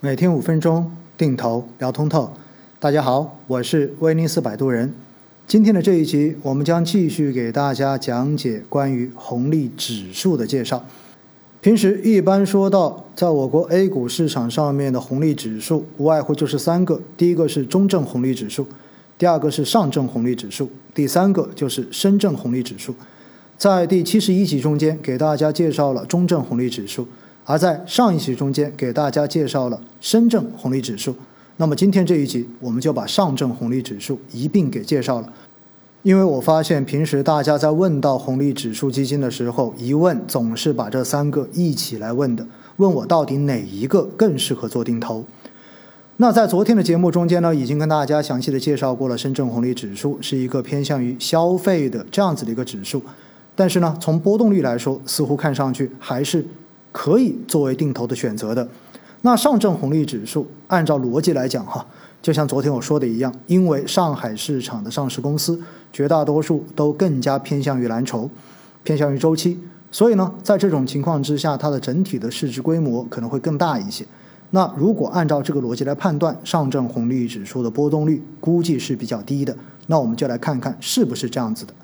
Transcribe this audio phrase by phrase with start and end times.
[0.00, 2.30] 每天五分钟定投聊通透，
[2.78, 4.92] 大家好，我是威尼斯摆渡人。
[5.46, 10.84] 今天的这一集，我们将继续给大家讲解关于红利指数的介绍。
[11.62, 18.66] 平时一般说到，在我国 A 股市场上面的红利指数，无外乎就是三个：第一个是中证红利指数，
[19.16, 22.94] 第二个是上证红利指数，第三个就是深证红利指数。
[23.56, 27.08] 在第七十一集中间，给大家介绍了中证红利指数。
[27.48, 31.14] 而在上一集中间给大家介绍了深圳红利指数，
[31.58, 35.32] 那么今天这一集我们就把上证红利指数一并给介绍了。
[36.02, 42.44] 因为我发现平时大家在问到红利指数基金的时候，一问总是把这三个一起来问的，
[42.78, 45.24] 问我到底哪一个更适合做定投。
[46.16, 53.00] 那在昨天的节目中间呢，已经跟大家详细的介绍过了，深圳红利指数是一个偏向于消费的这样子的一个指数，
[53.54, 56.44] 但是呢，从波动率来说，似乎看上去还是。
[56.98, 58.66] 可以作为定投的选择的，
[59.20, 61.84] 那上证红利指数按照逻辑来讲哈，
[62.22, 65.60] 就像昨天我说的一样，因为上海市场的上市公司
[65.92, 68.30] 绝大多数都更加偏向于蓝筹，
[68.82, 74.06] 偏向于周期，所以呢，在这种情况之下，它的整体的市值规模可能会更大一些。
[74.52, 79.54] 那如果按照这个逻辑来判断，上证红利指数的波动率估计是比较低的。
[79.88, 81.74] 那我们就来看看是不是这样子的，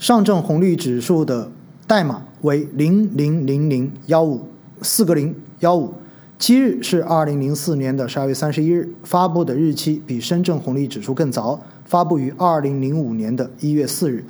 [0.00, 1.48] 上证红利指数的。
[1.86, 4.46] 代码为零零零零幺五
[4.80, 5.92] 四个零幺五，
[6.38, 14.24] 七日是二零零四年的十二月三十一日，发布的日期比深圳红利指数更早，发布于二零零五年的一月四日。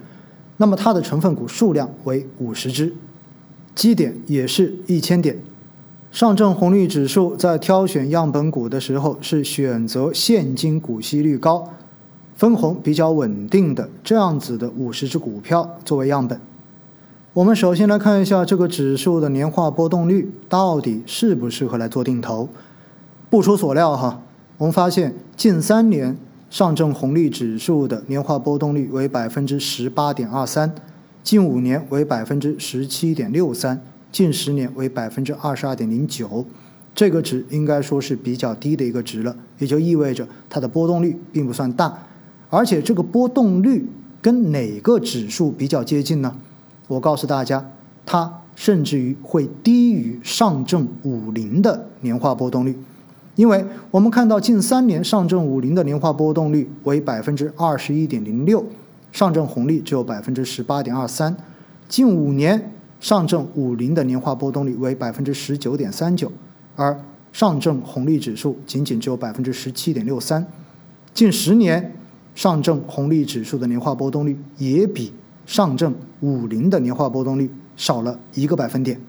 [0.56, 2.92] 那么它的成分股数量为五十只，
[3.75, 5.36] 基点也是一千点。
[6.11, 11.73] 上证红利指数在挑选样本股的时候，是选择现金股息率高、
[12.34, 16.39] 分红比较稳定的这样子的五十只股票作为样本。
[17.34, 22.47] 我们首先来看一下这个指数的年化波动率到底适不适合来做定投。
[23.30, 24.20] 不出所料哈，
[24.58, 26.14] 我们发现近三年
[26.50, 30.74] 上证红利指数的年化波动率为百分之十八点二三，
[31.23, 36.45] 近五年为百分之十七点六三，近十年为百分之二十二点零九。
[36.95, 41.96] 这个值应该说是比较低的一个值了，也就意味着它的波动率并不算大，
[42.51, 43.89] 而且这个波动率
[44.20, 46.36] 跟哪个指数比较接近呢？
[46.89, 47.70] 我告诉大家，
[48.05, 52.77] 它甚至于会低于上证五零的年化波动率，
[53.35, 58.65] 因为我们看到近三年上证五零的年化波动率为百分之二十一点零六，
[59.11, 61.35] 上证红利只有百分之十八点二三，
[61.89, 66.31] 近五年上证五零的年化波动率为百分之十九点三九，
[66.77, 67.01] 而
[67.33, 70.47] 上证红利指数仅仅只有百分之十七点六三，
[71.14, 71.95] 近十年
[72.35, 75.13] 上证红利指数的年化波动率也比。
[75.47, 79.01] 上证五零的年化波动率少了一个百分点，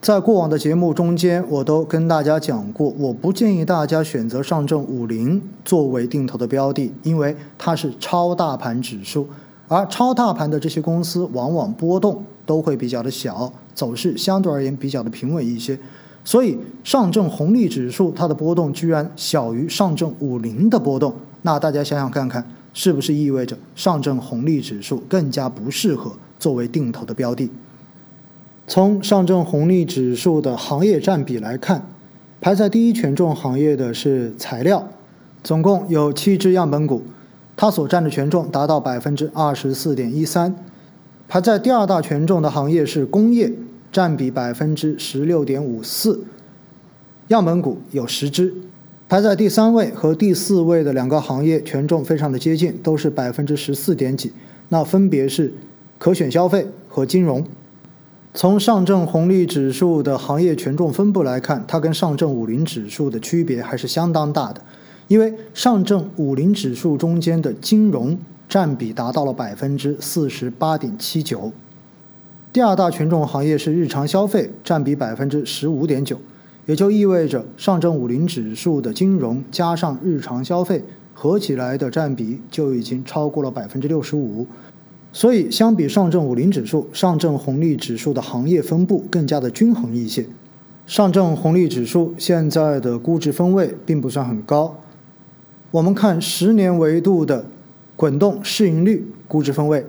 [0.00, 9.28] 在过往的节目中间，我都跟大家讲过，我不建议大家选择上证五零作为定投的标的，因为它是超大盘指数，
[9.68, 15.78] 而超大盘的这些公司往往波动都会比较的小，走势相对而言比较的平稳一些，
[16.24, 22.44] 所以上证红利指数它的波动居然小于上证五零的波动，那大家想想看看。
[22.72, 27.50] 是不是意味着上证红利指数更加不适合作为定投的标的？
[28.66, 31.86] 从上证红利指数的行业占比来看，
[32.40, 34.88] 排在第一权重行业的是材料，
[35.42, 37.02] 总共有七只样本股，
[37.56, 40.54] 它所占的权重达到百分之二十四点一三。
[41.28, 43.52] 排在第二大权重的行业是工业，
[43.90, 46.24] 占比百分之十六点五四，
[47.28, 48.54] 样本股有十只。
[49.12, 54.32] 排在第三位和第四位的两个行业权重非常的接近，都是百分之十四点几。
[54.70, 55.52] 那分别是
[55.98, 57.44] 可选消费和金融。
[58.32, 64.62] 从上证红利指数的行业权重分布来看，它跟上证五零指数的区别还是相当大的。
[65.08, 68.16] 因为上证五零指数中间的金融
[68.48, 71.52] 占比达到了百分之四十八点七九。
[72.50, 76.16] 第二大权重行业是日常消费，占比百分之十五点九。
[76.66, 84.46] 也就意味着上证五零指数的金融加上日常消费合起来的占比就已经超过了百分之六十五，
[85.12, 90.24] 所以相比上证五零指数，上证红利指数的行业分布更加的均衡一些。
[90.86, 94.76] 上证红利指数现在的估值分位并不算很高，
[95.70, 97.44] 我们看十年维度的
[97.94, 99.84] 滚动市盈率估值分位，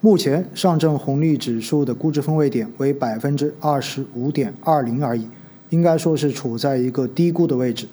[0.00, 5.26] 目前上证红利指数的估值分位点为百分之二十五点二零而已。
[5.76, 7.86] 应该说是处在一个低估的位置，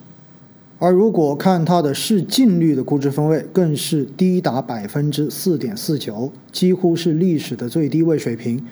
[0.79, 8.65] 而如果看它的市净率的估值分位，更是低达百分之四点四九，几乎是历史的最低位水平。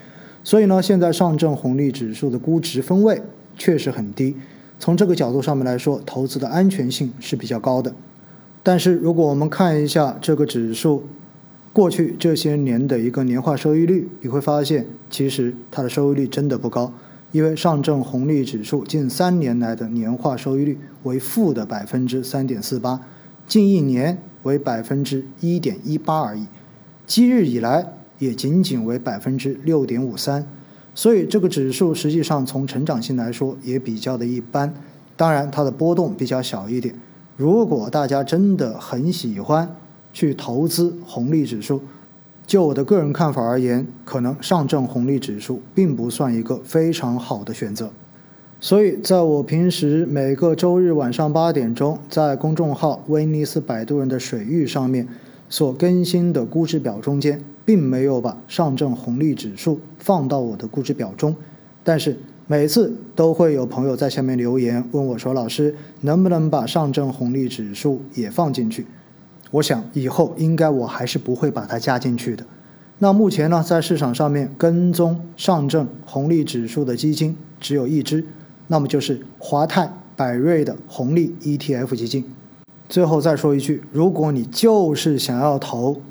[0.45, 3.21] 所以呢，现在上证红利指数的估值分位
[3.57, 4.37] 确实很低。
[4.79, 7.93] 从这个角度上面来说，投资的安全性是比较高的。
[8.63, 11.03] 但是如果我们看一下这个指数
[11.73, 16.93] 过去这些年的一个年化收益率，你会发现其实它的收益率真的不高，
[17.31, 22.99] 因为上证红利指数近三年来的年化收益率为负的百分之三点四八，
[23.47, 26.45] 近一年为百分之一点一八而已，
[27.07, 30.45] 今日以来也仅仅为百分之六点五三，
[30.93, 34.73] 所以这个指数实际上从成长性来说也比较的一般，
[35.15, 36.93] 当然它的波动比较小一点。
[37.37, 39.75] 如果大家真的很喜欢
[40.11, 41.81] 去投资红利指数，
[42.51, 47.89] 就我的个人看法而言，可能上证红利指数并不算一个非常好的选择。
[48.59, 55.07] 所以，在我平时每个周日晚上八点钟，在公众号“威尼斯摆渡人”的水域上面
[55.47, 61.33] 所更新的估值表中间，并没有把上证红利指数放到我的估值表中，
[61.85, 62.17] 但是。
[62.47, 68.85] 每次都会有朋友在下面留言问我说：“老师，能不能把上证红利指数也放进去？”
[69.51, 72.45] 我想以后应该我还是不会把它加进去的。
[72.99, 78.23] 那目前呢，在市场上面跟踪上证红利指数的基金只有一只，
[78.67, 82.23] 那么就是华泰柏瑞的红利 ETF 基金。
[82.87, 86.01] 最后再说一句，如果你就是想要投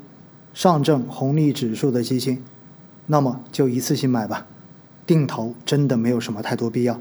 [0.53, 2.43] 上证红利指数的基金，
[3.07, 4.45] 那么就一次性买吧。
[5.05, 6.99] 定投真的没有什么太多必要。